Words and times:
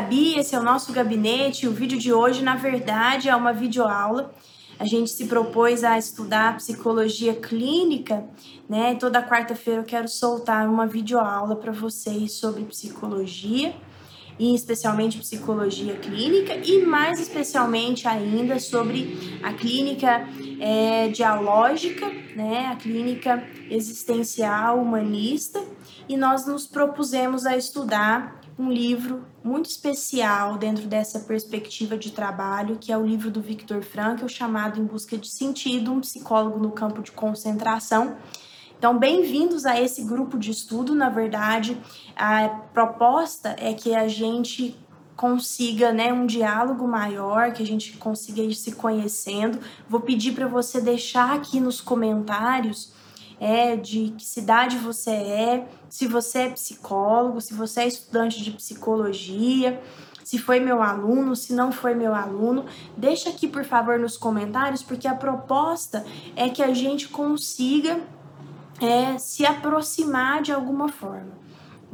Gabi, 0.00 0.38
esse 0.38 0.54
é 0.54 0.58
o 0.58 0.62
nosso 0.62 0.94
gabinete. 0.94 1.68
O 1.68 1.72
vídeo 1.72 1.98
de 1.98 2.10
hoje, 2.10 2.42
na 2.42 2.56
verdade, 2.56 3.28
é 3.28 3.36
uma 3.36 3.52
videoaula. 3.52 4.32
A 4.78 4.86
gente 4.86 5.10
se 5.10 5.26
propôs 5.26 5.84
a 5.84 5.98
estudar 5.98 6.56
psicologia 6.56 7.34
clínica, 7.34 8.24
né? 8.66 8.94
Toda 8.94 9.22
quarta-feira 9.22 9.82
eu 9.82 9.84
quero 9.84 10.08
soltar 10.08 10.66
uma 10.66 10.86
videoaula 10.86 11.54
para 11.54 11.70
vocês 11.70 12.32
sobre 12.32 12.64
psicologia 12.64 13.74
e 14.38 14.54
especialmente 14.54 15.18
psicologia 15.18 15.94
clínica 15.96 16.56
e 16.56 16.82
mais 16.82 17.20
especialmente 17.20 18.08
ainda 18.08 18.58
sobre 18.58 19.38
a 19.42 19.52
clínica 19.52 20.26
é, 20.58 21.08
dialógica, 21.08 22.10
né, 22.34 22.68
a 22.72 22.76
clínica 22.76 23.44
existencial 23.70 24.80
humanista 24.80 25.62
e 26.08 26.16
nós 26.16 26.46
nos 26.46 26.66
propusemos 26.66 27.44
a 27.44 27.54
estudar 27.54 28.39
um 28.60 28.70
livro 28.70 29.24
muito 29.42 29.70
especial 29.70 30.58
dentro 30.58 30.86
dessa 30.86 31.20
perspectiva 31.20 31.96
de 31.96 32.10
trabalho, 32.10 32.76
que 32.78 32.92
é 32.92 32.98
o 32.98 33.06
livro 33.06 33.30
do 33.30 33.40
Viktor 33.40 33.82
Frankl, 33.82 34.28
chamado 34.28 34.78
Em 34.78 34.84
Busca 34.84 35.16
de 35.16 35.28
Sentido, 35.28 35.92
um 35.92 36.00
psicólogo 36.00 36.58
no 36.58 36.70
campo 36.70 37.02
de 37.02 37.10
concentração, 37.10 38.16
então, 38.80 38.98
bem-vindos 38.98 39.66
a 39.66 39.78
esse 39.78 40.02
grupo 40.02 40.38
de 40.38 40.50
estudo. 40.50 40.94
Na 40.94 41.10
verdade, 41.10 41.76
a 42.16 42.48
proposta 42.72 43.54
é 43.58 43.74
que 43.74 43.94
a 43.94 44.08
gente 44.08 44.74
consiga 45.14 45.92
né, 45.92 46.10
um 46.14 46.24
diálogo 46.24 46.88
maior, 46.88 47.52
que 47.52 47.62
a 47.62 47.66
gente 47.66 47.98
consiga 47.98 48.40
ir 48.40 48.54
se 48.54 48.72
conhecendo. 48.72 49.58
Vou 49.86 50.00
pedir 50.00 50.32
para 50.32 50.46
você 50.46 50.80
deixar 50.80 51.34
aqui 51.34 51.60
nos 51.60 51.78
comentários 51.78 52.90
é, 53.40 53.74
de 53.74 54.14
que 54.16 54.24
cidade 54.24 54.76
você 54.76 55.10
é, 55.10 55.66
se 55.88 56.06
você 56.06 56.40
é 56.40 56.50
psicólogo, 56.50 57.40
se 57.40 57.54
você 57.54 57.80
é 57.80 57.88
estudante 57.88 58.44
de 58.44 58.50
psicologia, 58.50 59.82
se 60.22 60.38
foi 60.38 60.60
meu 60.60 60.80
aluno, 60.82 61.34
se 61.34 61.54
não 61.54 61.72
foi 61.72 61.94
meu 61.94 62.14
aluno. 62.14 62.66
Deixa 62.96 63.30
aqui, 63.30 63.48
por 63.48 63.64
favor, 63.64 63.98
nos 63.98 64.16
comentários, 64.16 64.82
porque 64.82 65.08
a 65.08 65.14
proposta 65.14 66.04
é 66.36 66.48
que 66.48 66.62
a 66.62 66.72
gente 66.72 67.08
consiga 67.08 68.00
é 68.80 69.18
se 69.18 69.44
aproximar 69.44 70.40
de 70.40 70.52
alguma 70.52 70.88
forma, 70.88 71.32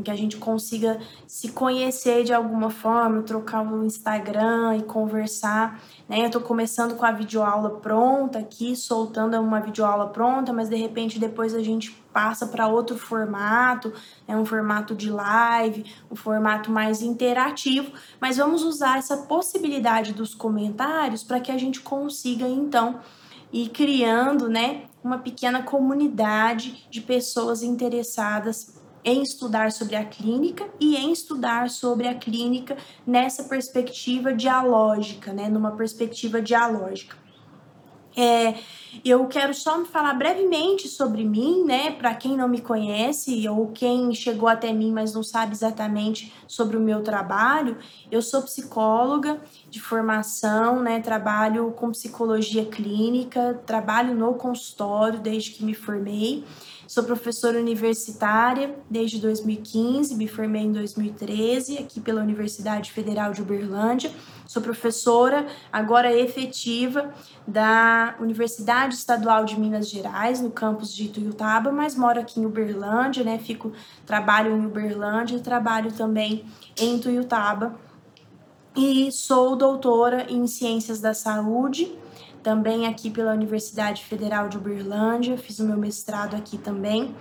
que 0.02 0.10
a 0.10 0.16
gente 0.16 0.36
consiga 0.36 0.98
se 1.26 1.48
conhecer 1.52 2.24
de 2.24 2.32
alguma 2.32 2.70
forma, 2.70 3.22
trocar 3.22 3.62
o 3.62 3.84
Instagram 3.84 4.76
e 4.76 4.82
conversar, 4.82 5.80
né? 6.08 6.24
Eu 6.24 6.30
tô 6.30 6.40
começando 6.40 6.96
com 6.96 7.04
a 7.04 7.12
videoaula 7.12 7.70
pronta 7.80 8.38
aqui, 8.38 8.76
soltando 8.76 9.40
uma 9.40 9.60
videoaula 9.60 10.08
pronta, 10.08 10.52
mas 10.52 10.68
de 10.68 10.76
repente 10.76 11.18
depois 11.18 11.54
a 11.54 11.62
gente 11.62 11.92
passa 12.12 12.46
para 12.46 12.66
outro 12.66 12.96
formato, 12.96 13.92
é 14.26 14.32
né? 14.32 14.38
um 14.38 14.44
formato 14.44 14.94
de 14.94 15.10
live, 15.10 15.84
um 16.10 16.16
formato 16.16 16.70
mais 16.70 17.02
interativo, 17.02 17.92
mas 18.20 18.38
vamos 18.38 18.62
usar 18.62 18.98
essa 18.98 19.18
possibilidade 19.18 20.12
dos 20.12 20.34
comentários 20.34 21.22
para 21.22 21.40
que 21.40 21.52
a 21.52 21.58
gente 21.58 21.80
consiga 21.80 22.48
então 22.48 23.00
ir 23.52 23.68
criando, 23.68 24.48
né, 24.48 24.84
uma 25.02 25.18
pequena 25.18 25.62
comunidade 25.62 26.86
de 26.90 27.00
pessoas 27.00 27.62
interessadas 27.62 28.75
em 29.06 29.22
estudar 29.22 29.70
sobre 29.70 29.94
a 29.94 30.04
clínica 30.04 30.68
e 30.80 30.96
em 30.96 31.12
estudar 31.12 31.70
sobre 31.70 32.08
a 32.08 32.14
clínica 32.14 32.76
nessa 33.06 33.44
perspectiva 33.44 34.34
dialógica, 34.34 35.32
né, 35.32 35.48
numa 35.48 35.70
perspectiva 35.70 36.42
dialógica. 36.42 37.16
É, 38.18 38.54
eu 39.04 39.26
quero 39.26 39.52
só 39.52 39.84
falar 39.84 40.14
brevemente 40.14 40.88
sobre 40.88 41.22
mim, 41.22 41.64
né, 41.64 41.90
para 41.92 42.14
quem 42.14 42.34
não 42.34 42.48
me 42.48 42.62
conhece 42.62 43.46
ou 43.46 43.68
quem 43.68 44.12
chegou 44.14 44.48
até 44.48 44.72
mim, 44.72 44.90
mas 44.90 45.12
não 45.12 45.22
sabe 45.22 45.52
exatamente 45.52 46.32
sobre 46.48 46.78
o 46.78 46.80
meu 46.80 47.02
trabalho. 47.02 47.76
Eu 48.10 48.22
sou 48.22 48.42
psicóloga 48.42 49.38
de 49.68 49.80
formação, 49.80 50.82
né, 50.82 50.98
trabalho 50.98 51.72
com 51.72 51.90
psicologia 51.90 52.64
clínica, 52.64 53.60
trabalho 53.66 54.14
no 54.14 54.32
consultório 54.34 55.20
desde 55.20 55.50
que 55.50 55.62
me 55.62 55.74
formei. 55.74 56.42
Sou 56.86 57.02
professora 57.02 57.58
universitária 57.58 58.72
desde 58.88 59.18
2015, 59.18 60.14
me 60.14 60.28
formei 60.28 60.62
em 60.62 60.72
2013 60.72 61.78
aqui 61.78 62.00
pela 62.00 62.22
Universidade 62.22 62.92
Federal 62.92 63.32
de 63.32 63.42
Uberlândia. 63.42 64.12
Sou 64.46 64.62
professora 64.62 65.46
agora 65.72 66.16
efetiva 66.16 67.12
da 67.46 68.14
Universidade 68.20 68.94
Estadual 68.94 69.44
de 69.44 69.58
Minas 69.58 69.88
Gerais, 69.88 70.40
no 70.40 70.50
campus 70.50 70.94
de 70.94 71.06
Ituiutaba, 71.06 71.72
mas 71.72 71.96
moro 71.96 72.20
aqui 72.20 72.38
em 72.38 72.46
Uberlândia, 72.46 73.24
né? 73.24 73.36
Fico 73.38 73.72
trabalho 74.06 74.56
em 74.56 74.64
Uberlândia 74.64 75.36
e 75.36 75.40
trabalho 75.40 75.90
também 75.90 76.44
em 76.80 76.96
Ituiutaba. 76.96 77.74
E 78.76 79.10
sou 79.10 79.56
doutora 79.56 80.26
em 80.28 80.46
Ciências 80.46 81.00
da 81.00 81.14
Saúde 81.14 81.92
também 82.46 82.86
aqui 82.86 83.10
pela 83.10 83.32
Universidade 83.32 84.04
Federal 84.04 84.48
de 84.48 84.56
Uberlândia, 84.56 85.36
fiz 85.36 85.58
o 85.58 85.64
meu 85.64 85.76
mestrado 85.76 86.36
aqui 86.36 86.56
também. 86.56 87.12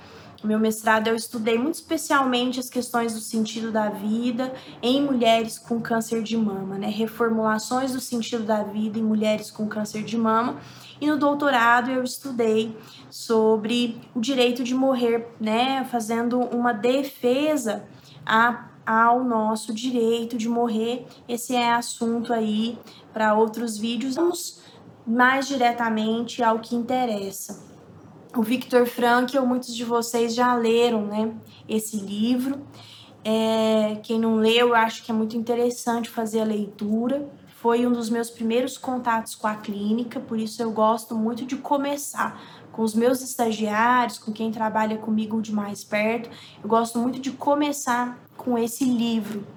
Meu 0.43 0.59
mestrado 0.59 1.07
eu 1.07 1.15
estudei 1.15 1.57
muito 1.57 1.73
especialmente 1.73 2.59
as 2.59 2.69
questões 2.69 3.11
do 3.11 3.19
sentido 3.19 3.71
da 3.71 3.89
vida 3.89 4.53
em 4.83 5.01
mulheres 5.01 5.57
com 5.57 5.81
câncer 5.81 6.21
de 6.21 6.37
mama, 6.37 6.77
né? 6.77 6.89
Reformulações 6.89 7.91
do 7.93 7.99
sentido 7.99 8.43
da 8.43 8.61
vida 8.61 8.99
em 8.99 9.01
mulheres 9.01 9.49
com 9.49 9.65
câncer 9.67 10.03
de 10.03 10.15
mama. 10.15 10.57
E 11.01 11.07
no 11.07 11.17
doutorado 11.17 11.89
eu 11.89 12.03
estudei 12.03 12.77
sobre 13.09 13.99
o 14.13 14.19
direito 14.19 14.63
de 14.63 14.75
morrer, 14.75 15.27
né? 15.41 15.83
Fazendo 15.85 16.39
uma 16.39 16.71
defesa 16.71 17.83
a 18.23 18.67
ao 18.85 19.23
nosso 19.23 19.73
direito 19.73 20.37
de 20.37 20.47
morrer. 20.47 21.07
Esse 21.27 21.55
é 21.55 21.73
assunto 21.73 22.31
aí 22.31 22.77
para 23.11 23.33
outros 23.33 23.79
vídeos. 23.79 24.13
Vamos 24.13 24.63
mais 25.05 25.47
diretamente 25.47 26.43
ao 26.43 26.59
que 26.59 26.75
interessa. 26.75 27.63
O 28.35 28.41
Victor 28.41 28.85
Frankl, 28.85 29.41
muitos 29.41 29.73
de 29.73 29.85
vocês 29.85 30.35
já 30.35 30.53
leram, 30.55 31.05
né, 31.05 31.33
esse 31.69 31.97
livro. 31.97 32.61
É, 33.23 33.97
quem 34.03 34.19
não 34.19 34.35
leu, 34.35 34.69
eu 34.69 34.75
acho 34.75 35.03
que 35.03 35.11
é 35.11 35.13
muito 35.13 35.38
interessante 35.38 36.09
fazer 36.09 36.41
a 36.41 36.45
leitura. 36.45 37.27
Foi 37.47 37.88
um 37.88 37.91
dos 37.91 38.09
meus 38.09 38.29
primeiros 38.29 38.77
contatos 38.77 39.33
com 39.33 39.47
a 39.47 39.55
clínica, 39.55 40.19
por 40.19 40.38
isso 40.38 40.61
eu 40.61 40.71
gosto 40.71 41.16
muito 41.16 41.45
de 41.45 41.55
começar 41.55 42.39
com 42.72 42.83
os 42.83 42.93
meus 42.93 43.22
estagiários, 43.22 44.19
com 44.19 44.33
quem 44.33 44.51
trabalha 44.51 44.97
comigo 44.97 45.41
de 45.41 45.53
mais 45.53 45.83
perto. 45.83 46.29
Eu 46.61 46.69
gosto 46.69 46.99
muito 46.99 47.19
de 47.19 47.31
começar 47.31 48.19
com 48.35 48.57
esse 48.57 48.83
livro. 48.83 49.47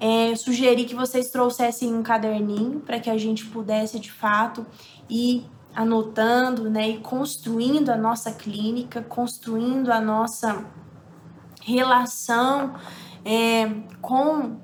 É, 0.00 0.34
sugeri 0.36 0.84
que 0.84 0.94
vocês 0.94 1.30
trouxessem 1.30 1.92
um 1.92 2.02
caderninho 2.02 2.80
para 2.80 3.00
que 3.00 3.10
a 3.10 3.18
gente 3.18 3.44
pudesse 3.46 3.98
de 3.98 4.12
fato 4.12 4.64
ir 5.08 5.44
anotando, 5.74 6.68
né, 6.68 6.88
e 6.88 6.98
construindo 6.98 7.90
a 7.90 7.96
nossa 7.96 8.32
clínica, 8.32 9.02
construindo 9.02 9.92
a 9.92 10.00
nossa 10.00 10.64
relação 11.62 12.74
é, 13.24 13.68
com 14.00 14.56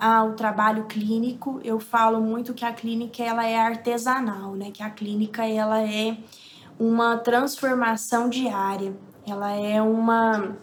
o 0.00 0.32
trabalho 0.32 0.84
clínico. 0.84 1.60
Eu 1.62 1.78
falo 1.78 2.20
muito 2.20 2.54
que 2.54 2.64
a 2.64 2.72
clínica 2.72 3.22
ela 3.22 3.46
é 3.46 3.58
artesanal, 3.58 4.54
né, 4.54 4.70
que 4.70 4.82
a 4.82 4.90
clínica 4.90 5.46
ela 5.46 5.82
é 5.82 6.16
uma 6.78 7.18
transformação 7.18 8.28
diária, 8.28 8.96
ela 9.26 9.52
é 9.52 9.80
uma 9.80 10.56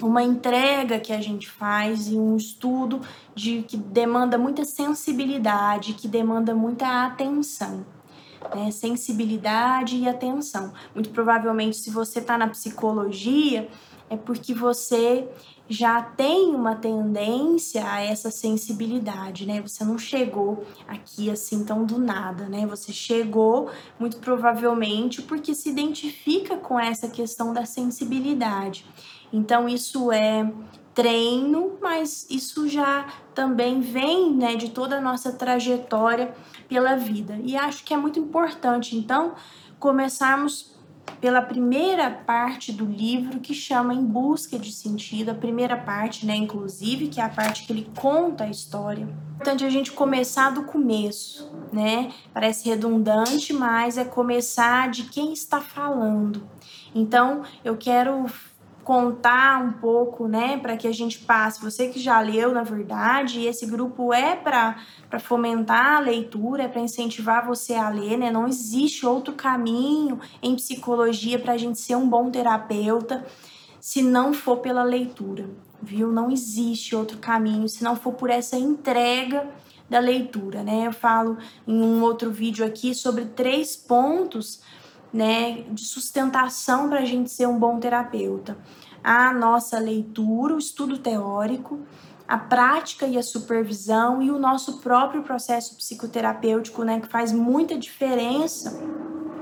uma 0.00 0.22
entrega 0.22 1.00
que 1.00 1.12
a 1.12 1.20
gente 1.20 1.48
faz 1.48 2.08
e 2.08 2.16
um 2.16 2.36
estudo 2.36 3.00
de 3.34 3.62
que 3.62 3.76
demanda 3.76 4.36
muita 4.36 4.64
sensibilidade, 4.64 5.94
que 5.94 6.06
demanda 6.06 6.54
muita 6.54 7.06
atenção. 7.06 7.86
Né? 8.54 8.70
Sensibilidade 8.70 9.96
e 9.96 10.08
atenção. 10.08 10.72
Muito 10.94 11.10
provavelmente, 11.10 11.76
se 11.76 11.90
você 11.90 12.18
está 12.18 12.36
na 12.36 12.48
psicologia, 12.48 13.68
é 14.10 14.16
porque 14.16 14.54
você 14.54 15.28
já 15.68 16.00
tem 16.00 16.54
uma 16.54 16.76
tendência 16.76 17.84
a 17.90 18.00
essa 18.00 18.30
sensibilidade, 18.30 19.46
né? 19.46 19.60
Você 19.60 19.84
não 19.84 19.98
chegou 19.98 20.64
aqui 20.86 21.30
assim 21.30 21.64
tão 21.64 21.84
do 21.84 21.98
nada, 21.98 22.48
né? 22.48 22.66
Você 22.66 22.92
chegou 22.92 23.70
muito 23.98 24.18
provavelmente 24.18 25.22
porque 25.22 25.54
se 25.54 25.68
identifica 25.68 26.56
com 26.56 26.78
essa 26.78 27.08
questão 27.08 27.52
da 27.52 27.64
sensibilidade. 27.64 28.86
Então, 29.32 29.68
isso 29.68 30.12
é 30.12 30.50
treino, 30.94 31.76
mas 31.82 32.26
isso 32.30 32.68
já 32.68 33.06
também 33.34 33.80
vem 33.80 34.32
né, 34.32 34.56
de 34.56 34.70
toda 34.70 34.96
a 34.96 35.00
nossa 35.00 35.32
trajetória 35.32 36.34
pela 36.68 36.96
vida. 36.96 37.38
E 37.44 37.54
acho 37.56 37.84
que 37.84 37.92
é 37.92 37.96
muito 37.96 38.18
importante, 38.18 38.96
então, 38.96 39.34
começarmos 39.78 40.75
pela 41.20 41.40
primeira 41.42 42.10
parte 42.10 42.72
do 42.72 42.84
livro 42.84 43.40
que 43.40 43.54
chama 43.54 43.94
Em 43.94 44.04
Busca 44.04 44.58
de 44.58 44.72
Sentido, 44.72 45.30
a 45.30 45.34
primeira 45.34 45.76
parte, 45.76 46.26
né, 46.26 46.36
inclusive, 46.36 47.08
que 47.08 47.20
é 47.20 47.24
a 47.24 47.28
parte 47.28 47.66
que 47.66 47.72
ele 47.72 47.90
conta 47.96 48.44
a 48.44 48.50
história. 48.50 49.04
É 49.04 49.34
importante 49.34 49.64
a 49.64 49.70
gente 49.70 49.92
começar 49.92 50.50
do 50.50 50.64
começo, 50.64 51.52
né? 51.72 52.12
Parece 52.32 52.68
redundante, 52.68 53.52
mas 53.52 53.98
é 53.98 54.04
começar 54.04 54.90
de 54.90 55.04
quem 55.04 55.32
está 55.32 55.60
falando. 55.60 56.48
Então, 56.94 57.42
eu 57.64 57.76
quero 57.76 58.26
contar 58.86 59.60
um 59.60 59.72
pouco, 59.72 60.28
né, 60.28 60.58
para 60.58 60.76
que 60.76 60.86
a 60.86 60.92
gente 60.92 61.18
passe. 61.18 61.60
Você 61.60 61.88
que 61.88 61.98
já 61.98 62.20
leu, 62.20 62.52
na 62.52 62.62
verdade, 62.62 63.44
esse 63.44 63.66
grupo 63.66 64.14
é 64.14 64.36
para 64.36 64.76
fomentar 65.18 65.96
a 65.96 65.98
leitura, 65.98 66.62
é 66.62 66.68
para 66.68 66.80
incentivar 66.80 67.44
você 67.44 67.74
a 67.74 67.88
ler, 67.88 68.16
né? 68.16 68.30
Não 68.30 68.46
existe 68.46 69.04
outro 69.04 69.34
caminho 69.34 70.20
em 70.40 70.54
psicologia 70.54 71.36
para 71.36 71.54
a 71.54 71.58
gente 71.58 71.80
ser 71.80 71.96
um 71.96 72.08
bom 72.08 72.30
terapeuta 72.30 73.26
se 73.80 74.02
não 74.02 74.32
for 74.32 74.58
pela 74.58 74.84
leitura, 74.84 75.50
viu? 75.82 76.12
Não 76.12 76.30
existe 76.30 76.94
outro 76.94 77.18
caminho 77.18 77.68
se 77.68 77.82
não 77.82 77.96
for 77.96 78.12
por 78.12 78.30
essa 78.30 78.56
entrega 78.56 79.48
da 79.90 79.98
leitura, 79.98 80.62
né? 80.62 80.86
Eu 80.86 80.92
falo 80.92 81.38
em 81.66 81.82
um 81.82 82.02
outro 82.02 82.30
vídeo 82.30 82.64
aqui 82.64 82.94
sobre 82.94 83.24
três 83.24 83.74
pontos 83.74 84.60
né, 85.16 85.64
de 85.70 85.84
sustentação 85.84 86.88
para 86.88 87.00
a 87.00 87.04
gente 87.04 87.30
ser 87.30 87.48
um 87.48 87.58
bom 87.58 87.80
terapeuta. 87.80 88.58
A 89.02 89.32
nossa 89.32 89.78
leitura, 89.78 90.54
o 90.54 90.58
estudo 90.58 90.98
teórico, 90.98 91.80
a 92.28 92.36
prática 92.36 93.06
e 93.06 93.16
a 93.16 93.22
supervisão 93.22 94.20
e 94.20 94.30
o 94.30 94.38
nosso 94.38 94.78
próprio 94.78 95.22
processo 95.22 95.74
psicoterapêutico, 95.76 96.84
né, 96.84 97.00
que 97.00 97.08
faz 97.08 97.32
muita 97.32 97.78
diferença 97.78 98.78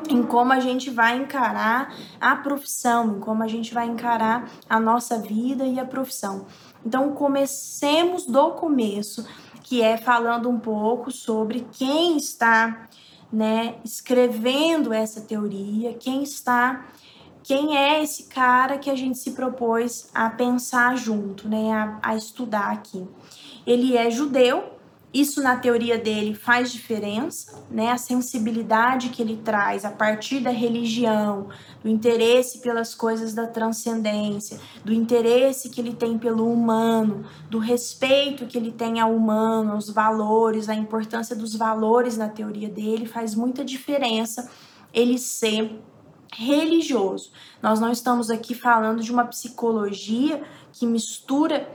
em 0.09 0.23
como 0.23 0.53
a 0.53 0.61
gente 0.61 0.91
vai 0.91 1.17
encarar 1.17 1.93
a 2.21 2.37
profissão, 2.37 3.17
em 3.17 3.21
como 3.21 3.43
a 3.43 3.49
gente 3.49 3.75
vai 3.75 3.87
encarar 3.87 4.49
a 4.69 4.79
nossa 4.79 5.19
vida 5.19 5.65
e 5.67 5.81
a 5.81 5.85
profissão. 5.85 6.47
Então, 6.85 7.13
comecemos 7.13 8.27
do 8.27 8.51
começo, 8.51 9.27
que 9.63 9.81
é 9.81 9.97
falando 9.97 10.49
um 10.49 10.61
pouco 10.61 11.11
sobre 11.11 11.67
quem 11.73 12.19
está 12.19 12.87
né, 13.33 13.77
escrevendo 13.85 14.93
essa 14.93 15.21
teoria, 15.21 15.95
quem 15.95 16.23
está, 16.23 16.87
quem 17.43 17.77
é 17.77 18.03
esse 18.03 18.25
cara 18.25 18.79
que 18.79 18.91
a 18.91 18.95
gente 18.95 19.19
se 19.19 19.33
propôs 19.33 20.09
a 20.15 20.31
pensar 20.31 20.97
junto, 20.97 21.49
né, 21.49 21.73
a, 21.73 21.99
a 22.03 22.17
estudar 22.17 22.71
aqui. 22.73 23.07
Ele 23.67 23.97
é 23.97 24.11
judeu, 24.11 24.74
isso 25.15 25.41
na 25.41 25.55
teoria 25.55 25.97
dele 25.97 26.35
faz 26.35 26.73
diferença, 26.73 27.65
né? 27.71 27.93
A 27.93 27.97
sensibilidade 27.97 29.11
que 29.11 29.23
ele 29.23 29.37
traz 29.37 29.85
a 29.85 29.91
partir 29.91 30.41
da 30.41 30.51
religião, 30.51 31.51
do 31.85 31.89
interesse 31.89 32.59
pelas 32.59 32.97
coisas 32.97 33.33
da 33.33 33.47
transcendência, 33.47 34.59
do 34.85 34.93
interesse 34.93 35.71
que 35.71 35.81
ele 35.81 35.95
tem 35.95 36.19
pelo 36.19 36.53
humano, 36.53 37.25
do 37.49 37.61
respeito 37.61 38.45
que 38.47 38.59
ele 38.59 38.73
tem 38.73 38.99
ao 38.99 39.15
humano, 39.15 39.75
aos 39.75 39.89
valores, 39.89 40.69
a 40.69 40.75
importância 40.75 41.37
dos 41.37 41.55
valores 41.55 42.17
na 42.17 42.29
teoria 42.29 42.69
dele 42.69 43.07
faz 43.07 43.37
muita 43.37 43.65
diferença 43.65 44.51
ele 44.93 45.17
ser 45.17 45.81
religioso. 46.33 47.31
Nós 47.63 47.79
não 47.79 47.93
estamos 47.93 48.31
aqui 48.31 48.53
falando 48.53 49.01
de 49.01 49.13
uma 49.13 49.25
psicologia 49.27 50.43
que 50.73 50.85
mistura 50.85 51.69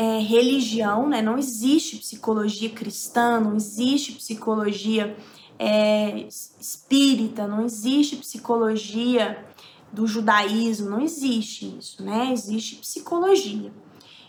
é, 0.00 0.18
religião, 0.18 1.06
né? 1.06 1.20
Não 1.20 1.36
existe 1.36 1.98
psicologia 1.98 2.70
cristã, 2.70 3.38
não 3.38 3.54
existe 3.54 4.12
psicologia 4.12 5.14
é, 5.58 6.26
espírita, 6.58 7.46
não 7.46 7.66
existe 7.66 8.16
psicologia 8.16 9.44
do 9.92 10.06
judaísmo, 10.06 10.88
não 10.88 11.02
existe 11.02 11.76
isso, 11.78 12.02
né? 12.02 12.32
Existe 12.32 12.76
psicologia. 12.76 13.70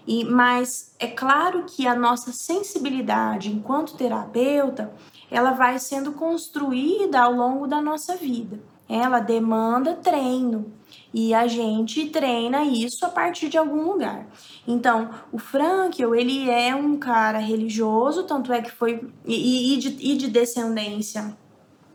E, 0.06 0.26
mas 0.26 0.94
é 1.00 1.08
claro 1.08 1.64
que 1.64 1.88
a 1.88 1.96
nossa 1.96 2.34
sensibilidade 2.34 3.50
enquanto 3.50 3.96
terapeuta, 3.96 4.94
ela 5.30 5.52
vai 5.52 5.80
sendo 5.80 6.12
construída 6.12 7.22
ao 7.22 7.32
longo 7.32 7.66
da 7.66 7.82
nossa 7.82 8.18
vida. 8.18 8.60
Ela 8.94 9.22
demanda 9.22 9.96
treino, 9.96 10.74
e 11.14 11.34
a 11.34 11.48
gente 11.48 12.10
treina 12.10 12.64
isso 12.64 13.06
a 13.06 13.10
partir 13.10 13.48
de 13.48 13.58
algum 13.58 13.84
lugar. 13.84 14.28
Então, 14.68 15.10
o 15.32 15.38
Frankel, 15.38 16.14
ele 16.14 16.50
é 16.50 16.76
um 16.76 16.98
cara 16.98 17.40
religioso, 17.40 18.24
tanto 18.24 18.52
é 18.52 18.62
que 18.62 18.70
foi. 18.70 19.10
e, 19.26 19.74
e, 19.74 19.78
de, 19.78 20.12
e 20.12 20.18
de, 20.18 20.28
descendência 20.28 21.38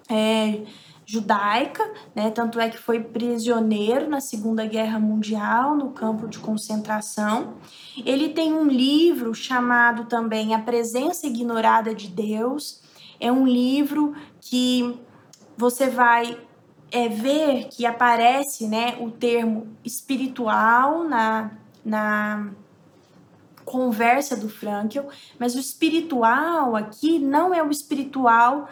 é, 0.08 0.62
judaica, 1.04 1.82
né? 2.14 2.30
Tanto 2.30 2.58
é 2.58 2.70
que 2.70 2.78
foi 2.78 3.00
prisioneiro 3.00 4.08
na 4.08 4.20
Segunda 4.20 4.64
Guerra 4.64 4.98
Mundial, 4.98 5.76
no 5.76 5.90
campo 5.90 6.26
de 6.26 6.38
concentração. 6.38 7.54
Ele 8.06 8.30
tem 8.30 8.54
um 8.54 8.66
livro 8.66 9.34
chamado 9.34 10.06
também 10.06 10.54
A 10.54 10.58
Presença 10.58 11.26
Ignorada 11.26 11.94
de 11.94 12.08
Deus. 12.08 12.80
É 13.20 13.30
um 13.30 13.46
livro 13.46 14.14
que 14.40 14.98
você 15.58 15.88
vai 15.88 16.38
é, 16.90 17.08
ver 17.08 17.68
que 17.68 17.84
aparece 17.84 18.66
né, 18.66 18.96
o 19.00 19.10
termo 19.10 19.68
espiritual 19.84 21.04
na, 21.04 21.50
na 21.84 22.50
conversa 23.64 24.36
do 24.36 24.48
Frankel, 24.48 25.08
mas 25.38 25.54
o 25.54 25.58
espiritual 25.58 26.76
aqui 26.76 27.18
não 27.18 27.52
é 27.52 27.62
o 27.62 27.70
espiritual 27.70 28.68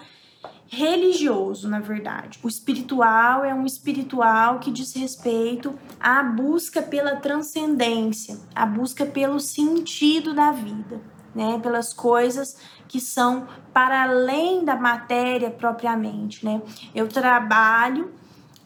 religioso, 0.66 1.68
na 1.68 1.80
verdade. 1.80 2.38
O 2.42 2.48
espiritual 2.48 3.44
é 3.44 3.54
um 3.54 3.66
espiritual 3.66 4.58
que 4.58 4.70
diz 4.70 4.94
respeito 4.94 5.78
à 6.00 6.22
busca 6.22 6.82
pela 6.82 7.16
transcendência, 7.16 8.38
à 8.54 8.64
busca 8.64 9.04
pelo 9.04 9.38
sentido 9.38 10.34
da 10.34 10.52
vida, 10.52 11.00
né? 11.34 11.58
Pelas 11.62 11.92
coisas 11.92 12.56
que 12.86 13.00
são 13.00 13.46
para 13.72 14.02
além 14.02 14.64
da 14.64 14.76
matéria 14.76 15.50
propriamente, 15.50 16.44
né? 16.44 16.62
Eu 16.94 17.08
trabalho 17.08 18.12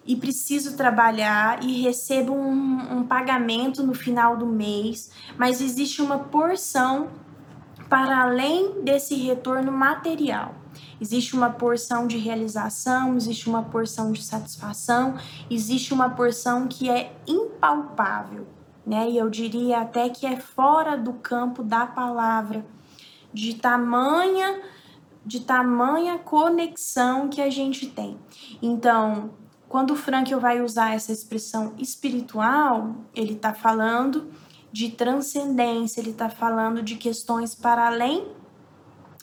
e 0.04 0.16
preciso 0.16 0.76
trabalhar 0.76 1.62
e 1.62 1.82
recebo 1.82 2.32
um, 2.32 2.98
um 2.98 3.02
pagamento 3.04 3.82
no 3.82 3.94
final 3.94 4.36
do 4.36 4.46
mês, 4.46 5.10
mas 5.36 5.60
existe 5.60 6.00
uma 6.00 6.18
porção 6.18 7.08
para 7.88 8.22
além 8.22 8.82
desse 8.82 9.14
retorno 9.14 9.70
material. 9.70 10.54
Existe 11.00 11.34
uma 11.34 11.50
porção 11.50 12.06
de 12.06 12.16
realização, 12.16 13.16
existe 13.16 13.48
uma 13.48 13.62
porção 13.62 14.12
de 14.12 14.22
satisfação, 14.22 15.16
existe 15.50 15.94
uma 15.94 16.10
porção 16.10 16.66
que 16.66 16.90
é 16.90 17.14
impalpável, 17.26 18.46
né? 18.88 19.10
E 19.10 19.18
eu 19.18 19.28
diria 19.28 19.80
até 19.80 20.08
que 20.08 20.26
é 20.26 20.36
fora 20.40 20.96
do 20.96 21.12
campo 21.12 21.62
da 21.62 21.86
palavra 21.86 22.64
de 23.32 23.54
tamanha 23.54 24.62
de 25.26 25.40
tamanha 25.40 26.18
conexão 26.18 27.28
que 27.28 27.42
a 27.42 27.50
gente 27.50 27.86
tem. 27.86 28.16
Então, 28.62 29.30
quando 29.68 29.90
o 29.90 29.96
Frankl 29.96 30.38
vai 30.38 30.62
usar 30.62 30.94
essa 30.94 31.12
expressão 31.12 31.74
espiritual, 31.76 32.96
ele 33.14 33.34
está 33.34 33.52
falando 33.52 34.30
de 34.72 34.90
transcendência, 34.90 36.00
ele 36.00 36.12
está 36.12 36.30
falando 36.30 36.82
de 36.82 36.96
questões 36.96 37.54
para 37.54 37.88
além 37.88 38.26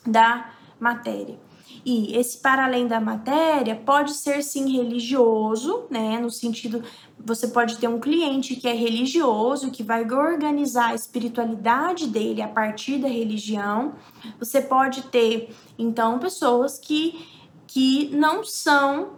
da 0.06 0.52
matéria. 0.80 1.40
E 1.86 2.18
esse 2.18 2.40
para 2.40 2.66
além 2.66 2.88
da 2.88 3.00
matéria 3.00 3.76
pode 3.76 4.16
ser 4.16 4.42
sim 4.42 4.76
religioso, 4.76 5.86
né? 5.88 6.18
No 6.20 6.32
sentido, 6.32 6.84
você 7.24 7.48
pode 7.48 7.78
ter 7.78 7.88
um 7.88 8.00
cliente 8.00 8.56
que 8.56 8.68
é 8.68 8.74
religioso, 8.74 9.70
que 9.70 9.84
vai 9.84 10.04
organizar 10.04 10.90
a 10.90 10.96
espiritualidade 10.96 12.08
dele 12.08 12.42
a 12.42 12.48
partir 12.48 12.98
da 12.98 13.08
religião. 13.08 13.94
Você 14.40 14.62
pode 14.62 15.04
ter, 15.04 15.56
então, 15.78 16.18
pessoas 16.18 16.80
que, 16.80 17.24
que 17.68 18.10
não 18.16 18.44
são 18.44 19.18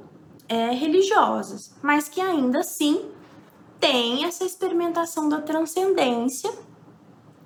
é, 0.50 0.71
religiosas, 0.71 1.74
mas 1.81 2.09
que 2.09 2.19
ainda 2.19 2.59
assim 2.59 3.05
têm 3.79 4.25
essa 4.25 4.43
experimentação 4.43 5.29
da 5.29 5.39
transcendência, 5.39 6.51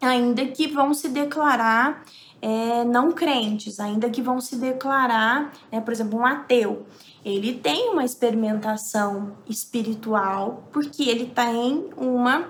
ainda 0.02 0.48
que 0.48 0.66
vão 0.66 0.96
se 0.96 1.10
declarar 1.10 2.04
é, 2.42 2.84
não 2.84 3.12
crentes, 3.12 3.80
ainda 3.80 4.10
que 4.10 4.22
vão 4.22 4.42
se 4.42 4.56
declarar, 4.56 5.54
né, 5.72 5.80
por 5.80 5.94
exemplo, 5.94 6.20
um 6.20 6.26
ateu, 6.26 6.86
ele 7.24 7.54
tem 7.54 7.90
uma 7.90 8.04
experimentação 8.04 9.34
espiritual 9.48 10.68
porque 10.72 11.04
ele 11.04 11.28
tem 11.28 11.90
uma 11.96 12.50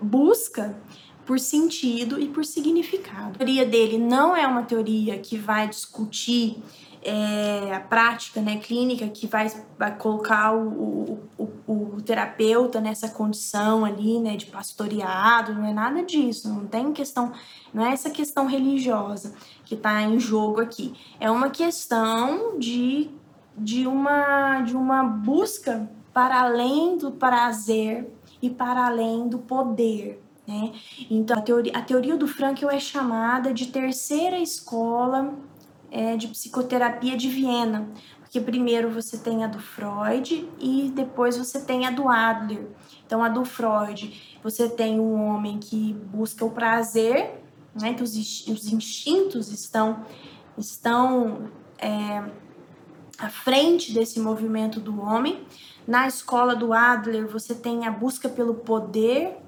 busca 0.00 0.76
por 1.24 1.40
sentido 1.40 2.20
e 2.20 2.28
por 2.28 2.44
significado. 2.44 3.30
A 3.34 3.38
teoria 3.38 3.66
dele 3.66 3.98
não 3.98 4.36
é 4.36 4.46
uma 4.46 4.62
teoria 4.62 5.18
que 5.18 5.36
vai 5.36 5.68
discutir 5.68 6.62
é, 7.06 7.72
a 7.72 7.78
prática 7.78 8.40
né, 8.40 8.56
clínica 8.56 9.06
que 9.06 9.28
vai, 9.28 9.48
vai 9.78 9.96
colocar 9.96 10.52
o, 10.52 11.20
o, 11.38 11.52
o, 11.68 11.72
o, 11.72 12.02
terapeuta 12.02 12.80
nessa 12.80 13.08
condição 13.08 13.84
ali, 13.84 14.18
né, 14.18 14.36
de 14.36 14.46
pastoreado, 14.46 15.54
não 15.54 15.64
é 15.64 15.72
nada 15.72 16.02
disso, 16.02 16.48
não 16.48 16.66
tem 16.66 16.92
questão, 16.92 17.32
não 17.72 17.86
é 17.86 17.92
essa 17.92 18.10
questão 18.10 18.46
religiosa 18.46 19.34
que 19.64 19.74
está 19.74 20.02
em 20.02 20.18
jogo 20.18 20.60
aqui, 20.60 20.94
é 21.20 21.30
uma 21.30 21.48
questão 21.48 22.58
de, 22.58 23.08
de, 23.56 23.86
uma, 23.86 24.62
de 24.62 24.76
uma 24.76 25.04
busca 25.04 25.88
para 26.12 26.40
além 26.40 26.98
do 26.98 27.12
prazer 27.12 28.12
e 28.42 28.50
para 28.50 28.84
além 28.84 29.28
do 29.28 29.38
poder, 29.38 30.20
né? 30.44 30.72
Então, 31.08 31.38
a 31.38 31.40
teoria, 31.40 31.72
a 31.72 31.82
teoria 31.82 32.16
do 32.16 32.26
Frankl 32.26 32.68
é 32.68 32.80
chamada 32.80 33.52
de 33.52 33.66
terceira 33.66 34.38
escola 34.38 35.34
é, 35.90 36.16
de 36.16 36.28
psicoterapia 36.28 37.16
de 37.16 37.28
Viena, 37.28 37.88
porque 38.20 38.38
que 38.38 38.40
primeiro 38.40 38.90
você 38.90 39.16
tem 39.16 39.44
a 39.44 39.46
do 39.46 39.58
Freud 39.58 40.48
e 40.58 40.92
depois 40.94 41.38
você 41.38 41.60
tem 41.60 41.86
a 41.86 41.90
do 41.90 42.08
Adler. 42.08 42.66
Então, 43.06 43.22
a 43.22 43.28
do 43.28 43.44
Freud, 43.44 44.38
você 44.42 44.68
tem 44.68 45.00
um 45.00 45.14
homem 45.14 45.58
que 45.58 45.94
busca 46.12 46.44
o 46.44 46.50
prazer, 46.50 47.42
né, 47.74 47.94
que 47.94 48.02
os 48.02 48.14
instintos 48.72 49.50
estão, 49.50 50.04
estão 50.58 51.48
é, 51.78 52.24
à 53.18 53.28
frente 53.28 53.92
desse 53.92 54.20
movimento 54.20 54.80
do 54.80 55.00
homem. 55.00 55.46
Na 55.86 56.06
escola 56.06 56.54
do 56.54 56.72
Adler, 56.72 57.26
você 57.26 57.54
tem 57.54 57.86
a 57.86 57.90
busca 57.90 58.28
pelo 58.28 58.54
poder, 58.54 59.38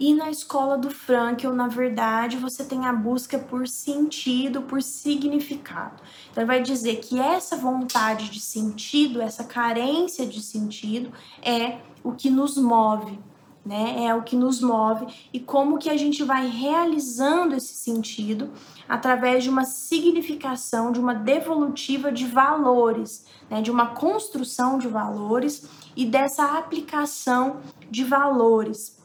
e 0.00 0.14
na 0.14 0.30
escola 0.30 0.78
do 0.78 0.88
Frankel, 0.88 1.54
na 1.54 1.68
verdade, 1.68 2.38
você 2.38 2.64
tem 2.64 2.86
a 2.86 2.92
busca 2.92 3.38
por 3.38 3.68
sentido, 3.68 4.62
por 4.62 4.82
significado. 4.82 6.02
Então, 6.30 6.42
ele 6.42 6.46
vai 6.46 6.62
dizer 6.62 6.96
que 7.00 7.20
essa 7.20 7.54
vontade 7.54 8.30
de 8.30 8.40
sentido, 8.40 9.20
essa 9.20 9.44
carência 9.44 10.26
de 10.26 10.40
sentido, 10.40 11.12
é 11.42 11.80
o 12.02 12.12
que 12.12 12.30
nos 12.30 12.56
move, 12.56 13.18
né? 13.62 14.06
É 14.06 14.14
o 14.14 14.22
que 14.22 14.34
nos 14.34 14.62
move 14.62 15.06
e 15.34 15.38
como 15.38 15.76
que 15.76 15.90
a 15.90 15.98
gente 15.98 16.24
vai 16.24 16.48
realizando 16.48 17.54
esse 17.54 17.74
sentido 17.74 18.50
através 18.88 19.44
de 19.44 19.50
uma 19.50 19.66
significação, 19.66 20.92
de 20.92 20.98
uma 20.98 21.14
devolutiva 21.14 22.10
de 22.10 22.24
valores, 22.24 23.26
né? 23.50 23.60
De 23.60 23.70
uma 23.70 23.88
construção 23.88 24.78
de 24.78 24.88
valores 24.88 25.68
e 25.94 26.06
dessa 26.06 26.56
aplicação 26.56 27.58
de 27.90 28.02
valores 28.02 28.98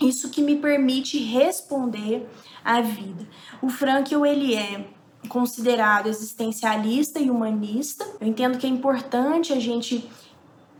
isso 0.00 0.30
que 0.30 0.42
me 0.42 0.56
permite 0.56 1.18
responder 1.18 2.26
à 2.64 2.80
vida. 2.80 3.26
O 3.62 3.68
Frankl, 3.68 4.24
ele 4.24 4.54
é 4.54 4.86
considerado 5.28 6.08
existencialista 6.08 7.18
e 7.18 7.30
humanista. 7.30 8.06
Eu 8.20 8.26
entendo 8.26 8.58
que 8.58 8.66
é 8.66 8.70
importante 8.70 9.52
a 9.52 9.60
gente 9.60 10.08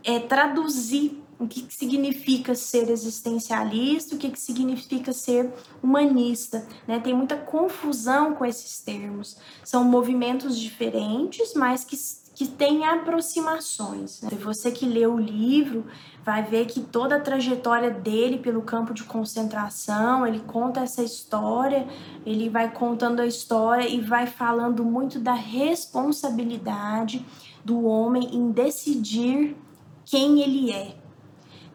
é, 0.03 0.19
traduzir 0.19 1.23
o 1.39 1.47
que, 1.47 1.61
que 1.61 1.73
significa 1.73 2.55
ser 2.55 2.89
existencialista, 2.89 4.15
o 4.15 4.17
que, 4.17 4.31
que 4.31 4.39
significa 4.39 5.13
ser 5.13 5.53
humanista. 5.83 6.65
Né? 6.87 6.99
Tem 6.99 7.13
muita 7.13 7.35
confusão 7.35 8.33
com 8.33 8.45
esses 8.45 8.79
termos. 8.79 9.37
São 9.63 9.83
movimentos 9.83 10.57
diferentes, 10.57 11.53
mas 11.53 11.83
que 11.83 11.95
que 12.37 12.47
tem 12.47 12.85
aproximações. 12.85 14.21
Né? 14.21 14.29
Você 14.43 14.69
que 14.69 14.85
lê 14.85 15.07
o 15.07 15.17
livro 15.17 15.87
vai 16.23 16.43
ver 16.43 16.67
que 16.67 16.81
toda 16.81 17.15
a 17.15 17.19
trajetória 17.19 17.89
dele 17.89 18.37
pelo 18.37 18.61
campo 18.61 18.93
de 18.93 19.03
concentração, 19.03 20.25
ele 20.25 20.41
conta 20.41 20.81
essa 20.81 21.01
história, 21.01 21.87
ele 22.23 22.47
vai 22.47 22.69
contando 22.69 23.21
a 23.21 23.25
história 23.25 23.87
e 23.87 23.99
vai 23.99 24.27
falando 24.27 24.85
muito 24.85 25.19
da 25.19 25.33
responsabilidade 25.33 27.25
do 27.65 27.85
homem 27.85 28.35
em 28.35 28.51
decidir 28.51 29.57
quem 30.05 30.39
ele 30.39 30.71
é. 30.71 31.06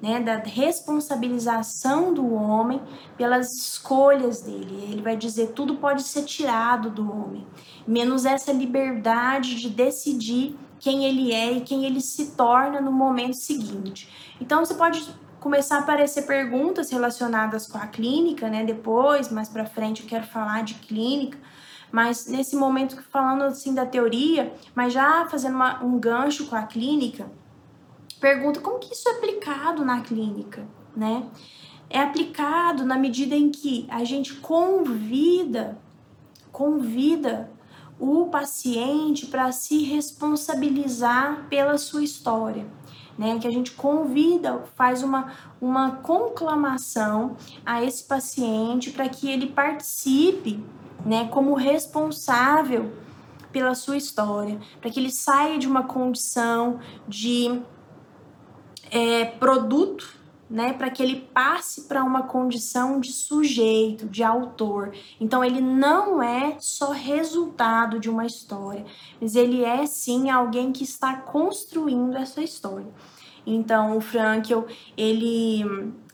Né, 0.02 0.18
da 0.18 0.38
responsabilização 0.38 2.12
do 2.12 2.34
homem 2.34 2.82
pelas 3.16 3.52
escolhas 3.52 4.40
dele. 4.40 4.88
Ele 4.90 5.00
vai 5.00 5.16
dizer 5.16 5.52
tudo 5.52 5.76
pode 5.76 6.02
ser 6.02 6.24
tirado 6.24 6.90
do 6.90 7.08
homem 7.08 7.46
menos 7.86 8.24
essa 8.24 8.52
liberdade 8.52 9.54
de 9.54 9.70
decidir 9.70 10.56
quem 10.78 11.04
ele 11.04 11.32
é 11.32 11.52
e 11.52 11.60
quem 11.60 11.84
ele 11.84 12.00
se 12.00 12.32
torna 12.32 12.80
no 12.80 12.90
momento 12.90 13.34
seguinte. 13.34 14.08
Então 14.40 14.64
você 14.64 14.74
pode 14.74 15.14
começar 15.38 15.76
a 15.76 15.80
aparecer 15.80 16.22
perguntas 16.22 16.90
relacionadas 16.90 17.66
com 17.66 17.78
a 17.78 17.86
clínica, 17.86 18.48
né? 18.48 18.64
Depois, 18.64 19.30
mais 19.30 19.48
para 19.48 19.64
frente, 19.64 20.02
eu 20.02 20.08
quero 20.08 20.24
falar 20.24 20.62
de 20.62 20.74
clínica, 20.74 21.38
mas 21.90 22.26
nesse 22.26 22.56
momento 22.56 23.00
falando 23.10 23.42
assim 23.42 23.74
da 23.74 23.86
teoria, 23.86 24.52
mas 24.74 24.92
já 24.92 25.26
fazendo 25.28 25.54
uma, 25.54 25.82
um 25.82 25.98
gancho 25.98 26.46
com 26.46 26.56
a 26.56 26.62
clínica, 26.62 27.30
pergunta 28.22 28.60
como 28.60 28.78
que 28.78 28.94
isso 28.94 29.08
é 29.08 29.12
aplicado 29.12 29.84
na 29.84 30.00
clínica, 30.00 30.64
né? 30.96 31.26
É 31.90 32.00
aplicado 32.00 32.86
na 32.86 32.96
medida 32.96 33.34
em 33.34 33.50
que 33.50 33.84
a 33.90 34.04
gente 34.04 34.34
convida, 34.36 35.76
convida 36.52 37.50
o 37.98 38.26
paciente 38.26 39.26
para 39.26 39.50
se 39.50 39.82
responsabilizar 39.82 41.48
pela 41.50 41.76
sua 41.76 42.04
história. 42.04 42.64
Né, 43.18 43.38
que 43.38 43.46
a 43.46 43.50
gente 43.50 43.72
convida, 43.72 44.64
faz 44.74 45.02
uma, 45.02 45.34
uma 45.60 45.96
conclamação 45.96 47.36
a 47.64 47.84
esse 47.84 48.04
paciente 48.04 48.90
para 48.90 49.06
que 49.06 49.30
ele 49.30 49.48
participe 49.48 50.64
né, 51.04 51.28
como 51.28 51.52
responsável 51.52 52.90
pela 53.52 53.74
sua 53.74 53.98
história, 53.98 54.58
para 54.80 54.90
que 54.90 54.98
ele 54.98 55.10
saia 55.10 55.58
de 55.58 55.68
uma 55.68 55.82
condição 55.82 56.80
de 57.06 57.62
é, 58.92 59.24
produto 59.24 60.20
né, 60.52 60.74
para 60.74 60.90
que 60.90 61.02
ele 61.02 61.26
passe 61.32 61.82
para 61.82 62.04
uma 62.04 62.24
condição 62.24 63.00
de 63.00 63.10
sujeito, 63.10 64.06
de 64.06 64.22
autor. 64.22 64.92
Então 65.18 65.42
ele 65.42 65.62
não 65.62 66.22
é 66.22 66.56
só 66.60 66.90
resultado 66.90 67.98
de 67.98 68.10
uma 68.10 68.26
história, 68.26 68.84
mas 69.18 69.34
ele 69.34 69.64
é 69.64 69.86
sim 69.86 70.28
alguém 70.28 70.70
que 70.70 70.84
está 70.84 71.16
construindo 71.16 72.14
essa 72.18 72.42
história. 72.42 72.86
Então 73.46 73.96
o 73.96 74.00
Frankl, 74.02 74.60
ele 74.94 75.64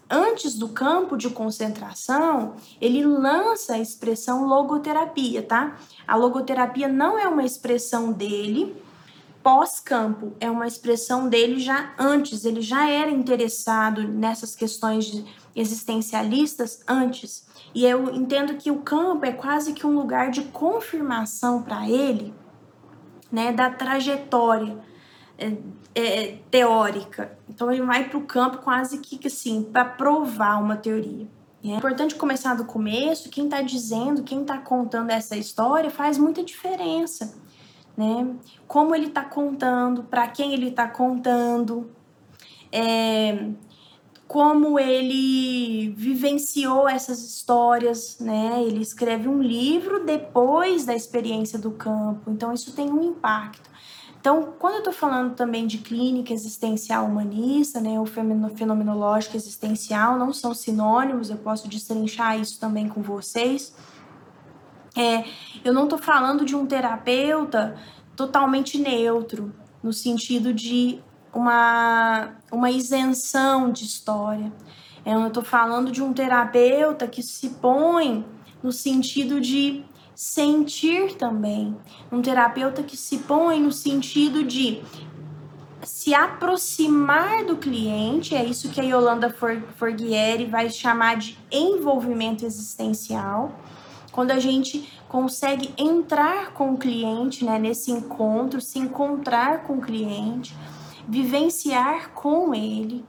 antes 0.09 0.57
do 0.57 0.69
campo 0.69 1.17
de 1.17 1.29
concentração, 1.29 2.55
ele 2.81 3.05
lança 3.05 3.75
a 3.75 3.79
expressão 3.79 4.47
logoterapia, 4.47 5.43
tá? 5.43 5.77
A 6.07 6.17
logoterapia 6.17 6.89
não 6.89 7.19
é 7.19 7.27
uma 7.29 7.45
expressão 7.45 8.13
dele, 8.13 8.75
pós-campo, 9.43 10.33
é 10.41 10.51
uma 10.51 10.67
expressão 10.67 11.29
dele 11.29 11.59
já 11.59 11.95
antes, 11.99 12.45
ele 12.45 12.61
já 12.61 12.89
era 12.89 13.11
interessado 13.11 14.07
nessas 14.07 14.55
questões 14.55 15.25
existencialistas 15.55 16.81
antes. 16.87 17.47
E 17.75 17.85
eu 17.85 18.15
entendo 18.15 18.55
que 18.55 18.71
o 18.71 18.81
campo 18.81 19.25
é 19.25 19.33
quase 19.33 19.73
que 19.73 19.87
um 19.87 19.95
lugar 19.95 20.31
de 20.31 20.43
confirmação 20.45 21.63
para 21.63 21.89
ele, 21.89 22.35
né, 23.31 23.53
da 23.53 23.71
trajetória 23.71 24.79
é, 25.39 25.53
é, 25.95 26.39
teórica. 26.51 27.39
Então 27.49 27.71
ele 27.71 27.83
vai 27.83 28.09
para 28.09 28.19
o 28.19 28.25
campo 28.25 28.59
quase 28.59 28.99
que 28.99 29.27
assim 29.27 29.63
para 29.63 29.85
provar 29.85 30.63
uma 30.63 30.77
teoria. 30.77 31.27
É 31.63 31.77
importante 31.77 32.15
começar 32.15 32.55
do 32.55 32.65
começo. 32.65 33.31
Quem 33.31 33.45
está 33.45 33.61
dizendo, 33.61 34.23
quem 34.23 34.43
está 34.43 34.59
contando 34.59 35.11
essa 35.11 35.37
história 35.37 35.91
faz 35.91 36.17
muita 36.17 36.43
diferença 36.43 37.48
né? 37.99 38.37
Como 38.69 38.95
ele 38.95 39.09
está 39.09 39.25
contando, 39.25 40.05
para 40.05 40.29
quem 40.29 40.55
ele 40.55 40.69
está 40.69 40.87
contando, 40.87 41.91
é, 42.71 43.49
como 44.29 44.79
ele 44.79 45.91
vivenciou 45.97 46.89
essas 46.89 47.19
histórias, 47.25 48.21
né? 48.21 48.63
Ele 48.63 48.81
escreve 48.81 49.27
um 49.27 49.43
livro 49.43 50.05
depois 50.05 50.85
da 50.85 50.95
experiência 50.95 51.59
do 51.59 51.73
campo, 51.73 52.31
então 52.31 52.53
isso 52.53 52.73
tem 52.73 52.89
um 52.89 53.03
impacto. 53.03 53.69
Então, 54.21 54.53
quando 54.59 54.75
eu 54.75 54.79
estou 54.79 54.93
falando 54.93 55.35
também 55.35 55.67
de 55.67 55.79
clínica 55.79 56.33
existencial 56.33 57.05
humanista, 57.05 57.81
né, 57.81 57.99
ou 57.99 58.07
fenomenológica 58.07 59.37
existencial, 59.37 60.19
não 60.19 60.33
são 60.33 60.53
sinônimos, 60.53 61.31
eu 61.31 61.37
posso 61.37 61.69
destrinchar 61.69 62.39
isso 62.39 62.61
também 62.61 62.89
com 62.89 63.01
vocês. 63.01 63.73
É, 64.99 65.25
eu 65.65 65.73
não 65.73 65.85
estou 65.85 65.97
falando 65.97 66.45
de 66.45 66.57
um 66.57 66.67
terapeuta 66.67 67.77
totalmente 68.17 68.79
neutro, 68.81 69.55
no 69.81 69.93
sentido 69.93 70.53
de 70.53 70.99
uma, 71.33 72.31
uma 72.51 72.69
isenção 72.69 73.71
de 73.71 73.85
história. 73.85 74.53
É, 75.05 75.15
eu 75.15 75.29
estou 75.29 75.45
falando 75.45 75.93
de 75.93 76.03
um 76.03 76.13
terapeuta 76.13 77.07
que 77.07 77.23
se 77.23 77.51
põe 77.51 78.27
no 78.61 78.73
sentido 78.73 79.41
de 79.41 79.85
sentir 80.17 81.15
também. 81.15 81.77
Um 82.11 82.21
terapeuta 82.21 82.83
que 82.83 82.97
se 82.97 83.19
põe 83.19 83.61
no 83.61 83.71
sentido 83.71 84.43
de 84.43 84.83
se 85.85 86.13
aproximar 86.13 87.45
do 87.45 87.57
cliente, 87.57 88.35
é 88.35 88.45
isso 88.45 88.69
que 88.69 88.81
a 88.81 88.85
Yolanda 88.85 89.33
Forghieri 89.77 90.47
vai 90.47 90.69
chamar 90.69 91.19
de 91.19 91.39
envolvimento 91.53 92.45
existencial 92.45 93.55
quando 94.13 94.31
a 94.31 94.39
gente 94.39 94.89
consegue 95.09 95.73
entrar 95.77 96.53
com 96.53 96.73
o 96.73 96.79
cliente 96.79 97.45
né, 97.45 97.59
nesse 97.59 97.91
encontro, 97.91 98.61
se 98.61 98.79
encontrar 98.79 99.63
com 99.65 99.75
o 99.75 99.81
cliente, 99.81 100.55
vivenciar 101.07 102.11
com 102.11 102.55
ele, 102.55 103.05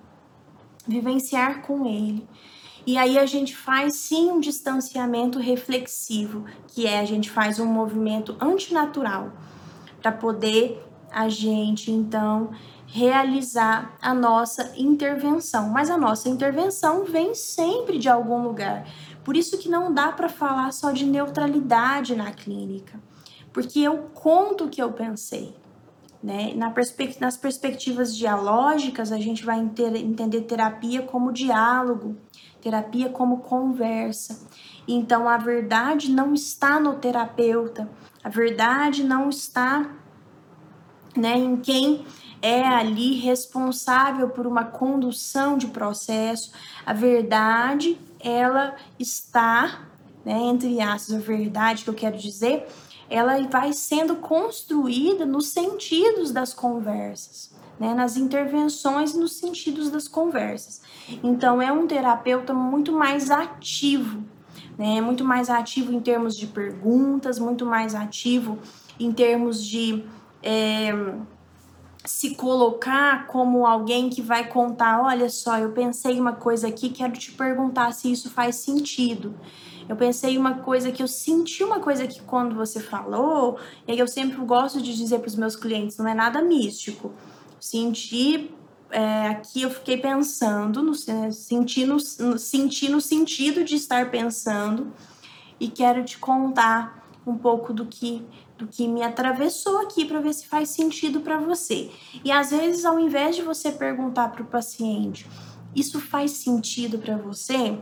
vivenciar 0.88 1.62
com 1.62 1.86
ele. 1.86 2.28
E 2.86 2.98
aí 2.98 3.18
a 3.20 3.26
gente 3.26 3.56
faz 3.56 3.96
sim 3.96 4.32
um 4.32 4.40
distanciamento 4.40 5.38
reflexivo, 5.38 6.46
que 6.68 6.88
é 6.88 7.00
a 7.00 7.06
gente 7.06 7.30
faz 7.30 7.60
um 7.60 7.66
movimento 7.66 8.36
antinatural 8.40 9.32
para 10.02 10.12
poder 10.12 10.84
a 11.12 11.28
gente 11.28 11.92
então 11.92 12.52
realizar 12.88 13.96
a 14.02 14.14
nossa 14.14 14.74
intervenção. 14.76 15.70
Mas 15.70 15.90
a 15.90 15.98
nossa 15.98 16.30
intervenção 16.30 17.06
vem 17.06 17.36
sempre 17.36 18.00
de 18.00 18.10
algum 18.10 18.42
lugar. 18.44 18.88
Por 19.24 19.36
isso 19.36 19.58
que 19.58 19.70
não 19.70 19.94
dá 19.94 20.12
para 20.12 20.30
falar 20.30 20.72
só 20.72 20.92
de 20.92 21.06
neutralidade 21.06 22.16
na 22.16 22.32
clínica, 22.32 23.00
porque 23.54 23.80
eu 23.80 24.10
conto 24.14 24.66
o 24.66 24.70
que 24.70 24.82
eu 24.82 24.92
pensei. 24.92 25.56
Né? 26.22 26.54
Na 26.54 26.74
nas 27.22 27.38
perspectivas 27.38 28.16
dialógicas, 28.16 29.12
a 29.12 29.18
gente 29.18 29.46
vai 29.46 29.60
entender 29.60 30.42
terapia 30.42 31.02
como 31.02 31.32
diálogo, 31.32 32.18
terapia 32.62 33.10
como 33.10 33.40
conversa. 33.40 34.46
Então, 34.88 35.30
a 35.30 35.38
verdade 35.38 36.12
não 36.12 36.34
está 36.34 36.80
no 36.80 36.96
terapeuta, 36.96 37.90
a 38.24 38.28
verdade 38.28 39.04
não 39.04 39.30
está 39.30 39.96
né, 41.16 41.38
em 41.38 41.56
quem 41.58 42.06
é 42.42 42.66
ali 42.66 43.16
responsável 43.16 44.30
por 44.30 44.48
uma 44.48 44.64
condução 44.64 45.58
de 45.58 45.68
processo. 45.68 46.52
A 46.86 46.94
verdade, 46.94 48.00
ela 48.20 48.76
está, 48.98 49.88
né, 50.26 50.38
entre 50.44 50.80
aspas, 50.82 51.16
a 51.16 51.20
verdade 51.20 51.84
que 51.84 51.90
eu 51.90 51.94
quero 51.94 52.18
dizer, 52.18 52.68
ela 53.10 53.42
vai 53.48 53.74
sendo 53.74 54.18
construída 54.18 55.26
nos 55.26 55.48
sentidos 55.48 56.32
das 56.32 56.54
conversas, 56.54 57.52
né, 57.80 57.94
nas 57.94 58.18
intervenções 58.18 59.14
e 59.14 59.18
nos 59.18 59.34
sentidos 59.34 59.90
das 59.90 60.08
conversas. 60.08 60.82
Então, 61.24 61.62
é 61.62 61.72
um 61.72 61.88
terapeuta 61.88 62.54
muito 62.54 62.92
mais 62.92 63.32
ativo, 63.32 64.24
né, 64.78 65.02
muito 65.02 65.26
mais 65.26 65.50
ativo 65.50 65.92
em 65.92 66.00
termos 66.00 66.36
de 66.38 66.48
perguntas, 66.48 67.40
muito 67.40 67.66
mais 67.66 67.96
ativo 67.96 68.60
em 69.00 69.12
termos 69.12 69.64
de. 69.64 70.04
É, 70.44 70.94
se 72.06 72.36
colocar 72.36 73.28
como 73.28 73.66
alguém 73.66 74.10
que 74.10 74.22
vai 74.22 74.48
contar, 74.48 75.02
olha 75.02 75.30
só, 75.30 75.58
eu 75.58 75.72
pensei 75.72 76.20
uma 76.20 76.34
coisa 76.34 76.68
aqui, 76.68 76.90
quero 76.90 77.14
te 77.14 77.32
perguntar 77.32 77.92
se 77.94 78.12
isso 78.12 78.30
faz 78.30 78.56
sentido. 78.56 79.36
Eu 79.88 79.96
pensei 79.96 80.38
uma 80.38 80.60
coisa 80.60 80.92
que 80.92 81.02
eu 81.02 81.08
senti 81.08 81.64
uma 81.64 81.80
coisa 81.80 82.08
que 82.08 82.22
quando 82.22 82.56
você 82.56 82.80
falou, 82.80 83.58
e 83.88 83.98
eu 83.98 84.08
sempre 84.08 84.38
gosto 84.46 84.82
de 84.82 84.96
dizer 84.96 85.20
para 85.20 85.28
os 85.28 85.36
meus 85.36 85.56
clientes, 85.56 85.98
não 85.98 86.08
é 86.08 86.14
nada 86.14 86.42
místico. 86.42 87.12
Senti 87.60 88.52
é, 88.92 89.28
aqui 89.28 89.62
eu 89.62 89.70
fiquei 89.70 89.98
pensando, 89.98 90.82
no, 90.82 90.94
senti, 90.96 91.86
no, 91.86 92.00
senti 92.00 92.90
no 92.90 93.00
sentido 93.00 93.64
de 93.64 93.76
estar 93.76 94.10
pensando 94.10 94.92
e 95.60 95.68
quero 95.68 96.04
te 96.04 96.18
contar 96.18 97.08
um 97.26 97.38
pouco 97.38 97.74
do 97.74 97.86
que 97.86 98.26
que 98.68 98.88
me 98.88 99.02
atravessou 99.02 99.80
aqui 99.80 100.06
para 100.06 100.20
ver 100.20 100.34
se 100.34 100.48
faz 100.48 100.70
sentido 100.70 101.22
para 101.22 101.38
você. 101.38 101.90
E 102.24 102.32
às 102.32 102.52
vezes, 102.52 102.86
ao 102.86 103.00
invés 103.00 103.36
de 103.36 103.42
você 103.42 103.72
perguntar 103.72 104.30
para 104.30 104.44
o 104.44 104.46
paciente, 104.46 105.28
isso 105.76 106.00
faz 106.00 106.32
sentido 106.32 106.98
para 107.00 107.18
você? 107.18 107.78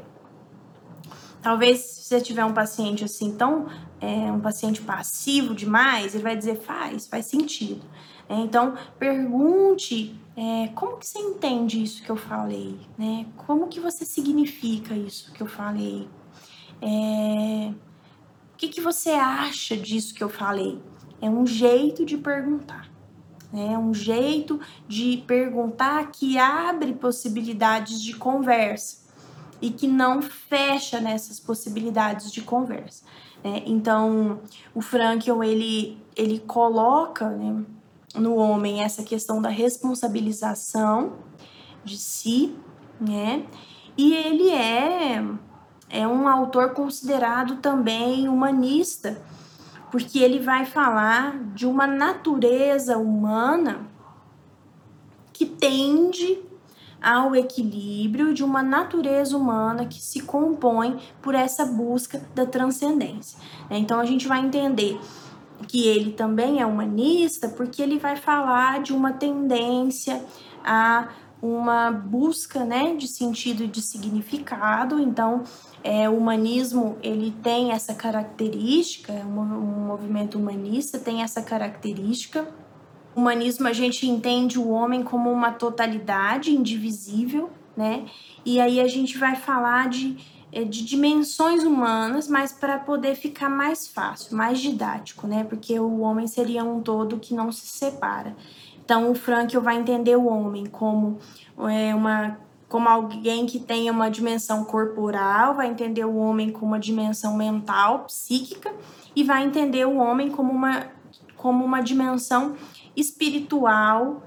Talvez 1.41 1.79
se 1.79 2.03
você 2.03 2.22
tiver 2.22 2.43
um 2.43 2.53
paciente 2.53 3.03
assim, 3.03 3.36
tão 3.36 3.67
é, 4.01 4.31
um 4.31 4.39
paciente 4.39 4.81
passivo 4.81 5.55
demais, 5.55 6.13
ele 6.13 6.24
vai 6.24 6.36
dizer 6.36 6.57
faz, 6.57 7.07
faz 7.07 7.25
sentido. 7.25 7.86
É, 8.29 8.36
então 8.36 8.75
pergunte 9.00 10.19
é, 10.36 10.67
como 10.75 10.98
que 10.98 11.07
você 11.07 11.19
entende 11.19 11.81
isso 11.81 12.03
que 12.03 12.10
eu 12.10 12.17
falei, 12.17 12.77
né? 12.98 13.25
Como 13.38 13.67
que 13.67 13.79
você 13.79 14.05
significa 14.05 14.93
isso 14.93 15.31
que 15.31 15.41
eu 15.41 15.48
falei? 15.48 16.07
É, 16.81 17.74
o 18.57 18.59
que, 18.59 18.69
que 18.69 18.81
você 18.81 19.11
acha 19.11 19.77
disso 19.77 20.15
que 20.15 20.23
eu 20.23 20.29
falei? 20.29 20.81
É 21.21 21.29
um 21.29 21.45
jeito 21.45 22.03
de 22.03 22.17
perguntar. 22.17 22.89
É 23.53 23.77
um 23.77 23.93
jeito 23.93 24.59
de 24.87 25.23
perguntar 25.27 26.09
que 26.11 26.39
abre 26.39 26.93
possibilidades 26.93 28.01
de 28.01 28.15
conversa 28.15 29.05
e 29.61 29.69
que 29.69 29.87
não 29.87 30.23
fecha 30.23 30.99
nessas 30.99 31.39
possibilidades 31.39 32.31
de 32.31 32.41
conversa. 32.41 33.05
Né? 33.43 33.61
Então, 33.67 34.39
o 34.73 34.81
Frankl 34.81 35.43
ele, 35.43 36.01
ele 36.15 36.39
coloca 36.39 37.29
né, 37.29 37.63
no 38.15 38.37
homem 38.37 38.83
essa 38.83 39.03
questão 39.03 39.39
da 39.39 39.49
responsabilização 39.49 41.13
de 41.85 41.95
si, 41.95 42.55
né? 42.99 43.45
E 43.95 44.15
ele 44.15 44.49
é 44.49 45.23
é 45.89 46.08
um 46.08 46.28
autor 46.28 46.71
considerado 46.71 47.58
também 47.58 48.28
humanista, 48.28 49.21
porque 49.91 50.19
ele 50.19 50.39
vai 50.39 50.65
falar 50.65 51.38
de 51.54 51.65
uma 51.65 51.88
natureza 51.88 52.97
humana 52.97 53.88
que 55.32 55.45
tende 55.45 56.39
ao 57.02 57.36
equilíbrio 57.36 58.34
de 58.34 58.43
uma 58.43 58.63
natureza 58.63 59.38
humana 59.38 59.86
que 59.86 60.02
se 60.02 60.21
compõe 60.21 61.00
por 61.21 61.36
essa 61.36 61.65
busca 61.65 62.21
da 62.34 62.45
transcendência. 62.45 63.39
Então 63.69 64.00
a 64.00 64.06
gente 64.06 64.28
vai 64.28 64.39
entender 64.39 65.00
que 65.67 65.88
ele 65.88 66.12
também 66.12 66.62
é 66.62 66.65
humanista 66.65 67.47
porque 67.50 67.82
ele 67.82 67.97
vai 67.97 68.15
falar 68.15 68.82
de 68.82 68.93
uma 68.93 69.13
tendência 69.13 70.23
a 70.65 71.10
uma 71.41 71.91
busca 71.91 72.65
né, 72.65 72.95
de 72.95 73.08
sentido 73.08 73.63
e 73.63 73.67
de 73.67 73.82
significado. 73.82 75.00
Então, 75.00 75.43
é, 75.88 76.10
o 76.10 76.17
humanismo 76.17 76.97
ele 77.02 77.32
tem 77.41 77.71
essa 77.71 77.93
característica, 77.93 79.13
um, 79.13 79.39
um 79.39 79.88
movimento 79.88 80.38
humanista 80.38 81.00
tem 81.00 81.23
essa 81.23 81.41
característica. 81.41 82.45
O 83.15 83.21
humanismo 83.21 83.69
a 83.69 83.71
gente 83.71 84.06
entende 84.06 84.60
o 84.60 84.67
homem 84.67 85.02
como 85.02 85.32
uma 85.32 85.54
totalidade 85.54 86.52
indivisível, 86.52 87.50
né? 87.76 88.06
E 88.45 88.60
aí 88.60 88.82
a 88.82 88.88
gente 88.89 89.17
vai 89.17 89.38
falar 89.38 89.88
de, 89.88 90.17
é, 90.52 90.65
de 90.65 90.84
dimensões 90.84 91.63
humanas, 91.63 92.28
mas 92.28 92.52
para 92.52 92.78
poder 92.80 93.15
ficar 93.15 93.47
mais 93.47 93.88
fácil, 93.88 94.36
mais 94.36 94.60
didático, 94.60 95.26
né? 95.26 95.45
Porque 95.45 95.80
o 95.80 96.02
homem 96.02 96.28
seria 96.28 96.65
um 96.65 96.82
todo 96.82 97.17
que 97.17 97.34
não 97.34 97.50
se 97.50 97.65
separa. 97.65 98.36
Então, 98.84 99.10
o 99.10 99.15
Frankl 99.15 99.62
vai 99.62 99.78
entender 99.78 100.17
o 100.17 100.28
homem 100.28 100.65
como 100.65 101.17
é, 101.69 101.95
uma 101.95 102.38
como 102.67 102.89
alguém 102.89 103.45
que 103.45 103.60
tenha 103.60 103.91
uma 103.91 104.10
dimensão 104.10 104.65
corporal, 104.65 105.56
vai 105.56 105.67
entender 105.67 106.06
o 106.06 106.17
homem 106.17 106.51
como 106.51 106.67
uma 106.67 106.80
dimensão 106.80 107.36
mental, 107.36 108.06
psíquica, 108.06 108.73
e 109.15 109.23
vai 109.23 109.43
entender 109.43 109.86
o 109.86 109.97
homem 109.97 110.30
como 110.30 110.51
uma, 110.51 110.88
como 111.36 111.63
uma 111.63 111.82
dimensão 111.82 112.56
espiritual, 112.95 114.21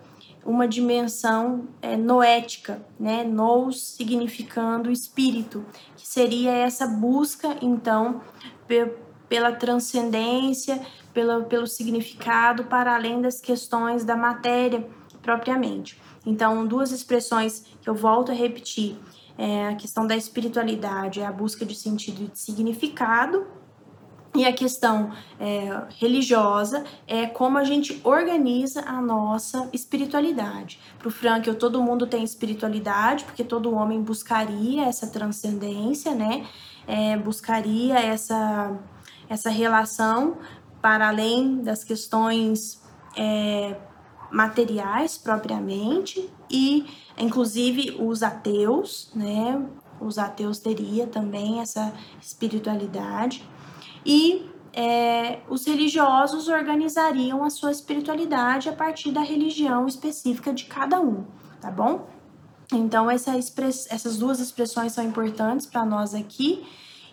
uma 0.45 0.67
dimensão 0.67 1.69
é, 1.83 1.97
noética, 1.97 2.83
né? 2.99 3.23
Nous 3.25 3.81
significando 3.81 4.91
espírito, 4.91 5.65
que 5.97 6.07
seria 6.07 6.51
essa 6.51 6.87
busca, 6.87 7.57
então, 7.61 8.23
pela 9.29 9.53
transcendência, 9.53 10.81
pelo, 11.13 11.45
pelo 11.45 11.67
significado 11.67 12.65
para 12.65 12.95
além 12.95 13.21
das 13.21 13.41
questões 13.41 14.05
da 14.05 14.17
matéria 14.17 14.89
propriamente. 15.21 16.01
Então, 16.25 16.67
duas 16.67 16.93
expressões 16.93 17.65
que 17.81 17.89
eu 17.89 17.95
volto 17.95 18.31
a 18.31 18.35
repetir 18.35 18.99
é 19.39 19.69
a 19.69 19.75
questão 19.75 20.07
da 20.07 20.17
espiritualidade, 20.17 21.21
é 21.21 21.27
a 21.27 21.33
busca 21.33 21.65
de 21.65 21.75
sentido 21.75 22.25
e 22.25 22.27
de 22.27 22.39
significado, 22.39 23.47
e 24.35 24.45
a 24.45 24.53
questão 24.53 25.11
é, 25.41 25.83
religiosa 25.99 26.85
é 27.07 27.27
como 27.27 27.59
a 27.59 27.65
gente 27.65 28.01
organiza 28.05 28.83
a 28.83 29.01
nossa 29.01 29.69
espiritualidade. 29.73 30.79
Para 30.99 31.09
o 31.09 31.11
Frankl, 31.11 31.55
todo 31.55 31.83
mundo 31.83 32.07
tem 32.07 32.23
espiritualidade, 32.23 33.25
porque 33.25 33.43
todo 33.43 33.75
homem 33.75 34.01
buscaria 34.01 34.85
essa 34.85 35.09
transcendência, 35.09 36.15
né? 36.15 36.47
É, 36.87 37.17
buscaria 37.17 37.99
essa, 37.99 38.79
essa 39.29 39.51
relação 39.51 40.39
para 40.81 41.09
além 41.09 41.57
das 41.63 41.83
questões 41.83 42.81
é, 43.17 43.77
materiais 44.31 45.19
propriamente 45.19 46.29
e 46.51 46.87
inclusive 47.19 47.97
os 48.01 48.23
ateus, 48.23 49.11
né? 49.15 49.67
Os 50.01 50.19
ateus 50.19 50.59
teria 50.59 51.07
também 51.07 51.61
essa 51.61 51.93
espiritualidade 52.21 53.47
e 54.05 54.49
é, 54.73 55.41
os 55.49 55.67
religiosos 55.67 56.49
organizariam 56.49 57.45
a 57.45 57.51
sua 57.51 57.71
espiritualidade 57.71 58.69
a 58.69 58.73
partir 58.73 59.11
da 59.11 59.21
religião 59.21 59.87
específica 59.87 60.53
de 60.53 60.65
cada 60.65 61.01
um, 61.01 61.25
tá 61.61 61.71
bom? 61.71 62.09
Então 62.73 63.11
essa 63.11 63.37
express, 63.37 63.89
essas 63.91 64.17
duas 64.17 64.39
expressões 64.39 64.93
são 64.93 65.05
importantes 65.05 65.67
para 65.67 65.85
nós 65.85 66.15
aqui 66.15 66.65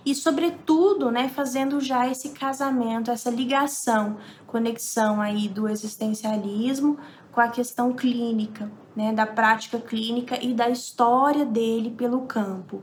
e, 0.08 0.16
sobretudo, 0.16 1.12
né, 1.12 1.28
fazendo 1.28 1.82
já 1.82 2.08
esse 2.08 2.30
casamento, 2.30 3.12
essa 3.12 3.30
ligação, 3.30 4.16
conexão 4.46 5.20
aí 5.20 5.50
do 5.50 5.68
existencialismo 5.68 6.98
com 7.30 7.42
a 7.42 7.50
questão 7.50 7.92
clínica, 7.92 8.72
né, 8.96 9.12
da 9.12 9.26
prática 9.26 9.78
clínica 9.78 10.42
e 10.42 10.54
da 10.54 10.70
história 10.70 11.46
dele 11.46 11.92
pelo 11.92 12.22
campo. 12.22 12.82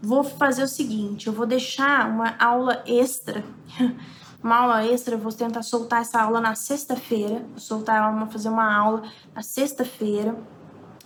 Vou 0.00 0.22
fazer 0.22 0.62
o 0.62 0.68
seguinte, 0.68 1.26
eu 1.26 1.32
vou 1.32 1.44
deixar 1.44 2.08
uma 2.08 2.36
aula 2.38 2.84
extra, 2.86 3.42
uma 4.40 4.58
aula 4.58 4.86
extra, 4.86 5.16
eu 5.16 5.18
vou 5.18 5.32
tentar 5.32 5.62
soltar 5.62 6.02
essa 6.02 6.22
aula 6.22 6.40
na 6.40 6.54
sexta-feira, 6.54 7.44
soltar, 7.56 8.16
vou 8.16 8.28
fazer 8.28 8.48
uma 8.48 8.72
aula 8.72 9.02
na 9.34 9.42
sexta-feira, 9.42 10.36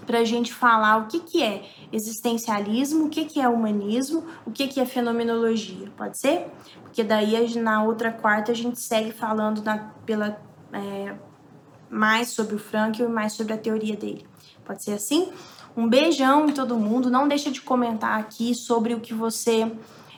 para 0.06 0.20
a 0.20 0.24
gente 0.24 0.54
falar 0.54 0.98
o 0.98 1.06
que, 1.06 1.20
que 1.20 1.42
é 1.42 1.64
existencialismo, 1.92 3.06
o 3.06 3.08
que, 3.10 3.24
que 3.24 3.40
é 3.40 3.48
humanismo, 3.48 4.24
o 4.46 4.50
que, 4.50 4.68
que 4.68 4.80
é 4.80 4.86
fenomenologia. 4.86 5.90
Pode 5.96 6.18
ser? 6.18 6.46
Porque 6.82 7.02
daí 7.02 7.54
na 7.56 7.82
outra 7.82 8.12
quarta 8.12 8.52
a 8.52 8.54
gente 8.54 8.80
segue 8.80 9.12
falando 9.12 9.62
na, 9.62 9.78
pela, 10.06 10.40
é, 10.72 11.14
mais 11.90 12.30
sobre 12.30 12.54
o 12.54 12.58
Frankl 12.58 13.02
e 13.02 13.08
mais 13.08 13.32
sobre 13.32 13.52
a 13.52 13.58
teoria 13.58 13.96
dele. 13.96 14.26
Pode 14.64 14.82
ser 14.82 14.92
assim? 14.92 15.28
Um 15.76 15.88
beijão 15.88 16.48
em 16.48 16.52
todo 16.52 16.76
mundo. 16.78 17.10
Não 17.10 17.28
deixa 17.28 17.50
de 17.50 17.60
comentar 17.60 18.18
aqui 18.18 18.54
sobre 18.54 18.94
o 18.94 19.00
que 19.00 19.12
você 19.12 19.70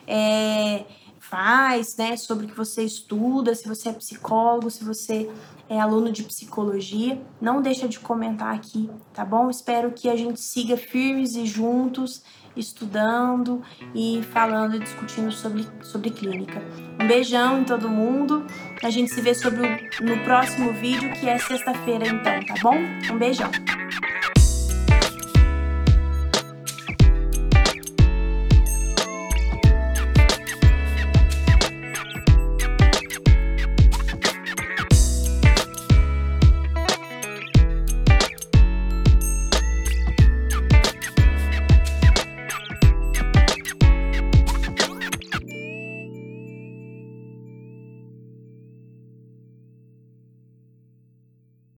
é, 0.07 0.85
faz, 1.19 1.95
né? 1.97 2.15
Sobre 2.17 2.45
o 2.45 2.49
que 2.49 2.55
você 2.55 2.83
estuda, 2.83 3.53
se 3.53 3.67
você 3.67 3.89
é 3.89 3.93
psicólogo, 3.93 4.71
se 4.71 4.83
você 4.83 5.29
é 5.69 5.79
aluno 5.79 6.11
de 6.11 6.23
psicologia. 6.23 7.21
Não 7.39 7.61
deixa 7.61 7.87
de 7.87 7.99
comentar 7.99 8.53
aqui, 8.53 8.89
tá 9.13 9.23
bom? 9.23 9.49
Espero 9.49 9.91
que 9.91 10.09
a 10.09 10.15
gente 10.15 10.41
siga 10.41 10.75
firmes 10.75 11.35
e 11.35 11.45
juntos, 11.45 12.23
estudando 12.55 13.61
e 13.93 14.21
falando 14.33 14.75
e 14.75 14.79
discutindo 14.79 15.31
sobre, 15.31 15.67
sobre 15.83 16.09
clínica. 16.09 16.61
Um 16.99 17.07
beijão 17.07 17.61
em 17.61 17.63
todo 17.63 17.87
mundo. 17.87 18.45
A 18.83 18.89
gente 18.89 19.13
se 19.13 19.21
vê 19.21 19.35
sobre 19.35 19.61
o, 19.61 20.03
no 20.03 20.23
próximo 20.23 20.73
vídeo, 20.73 21.13
que 21.13 21.29
é 21.29 21.37
sexta-feira, 21.37 22.07
então, 22.07 22.45
tá 22.45 22.55
bom? 22.61 22.75
Um 23.13 23.17
beijão. 23.17 23.51